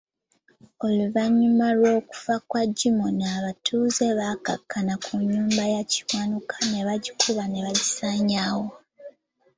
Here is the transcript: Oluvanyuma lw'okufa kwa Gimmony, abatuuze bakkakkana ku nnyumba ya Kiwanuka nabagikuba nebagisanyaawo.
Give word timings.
Oluvanyuma 0.85 1.65
lw'okufa 1.77 2.35
kwa 2.49 2.63
Gimmony, 2.77 3.23
abatuuze 3.37 4.05
bakkakkana 4.19 4.93
ku 5.03 5.13
nnyumba 5.21 5.63
ya 5.73 5.81
Kiwanuka 5.91 6.55
nabagikuba 6.71 7.43
nebagisanyaawo. 7.47 8.67